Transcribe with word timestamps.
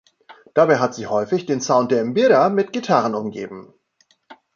Dabei 0.55 0.79
hat 0.79 0.95
sie 0.95 1.05
häufig 1.05 1.45
den 1.45 1.61
Sound 1.61 1.91
der 1.91 2.03
Mbira 2.03 2.49
mit 2.49 2.73
Gitarren 2.73 3.13
umgeben. 3.13 3.71